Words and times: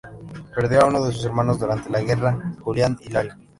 Perdió 0.55 0.81
a 0.81 0.85
uno 0.87 1.05
de 1.05 1.13
sus 1.13 1.25
hermanos 1.25 1.59
durante 1.59 1.87
la 1.91 2.01
guerra, 2.01 2.55
Julián 2.63 2.97
Hilario. 3.01 3.35